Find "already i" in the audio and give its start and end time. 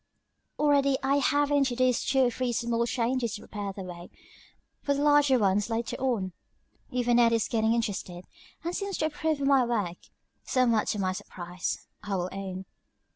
0.57-1.17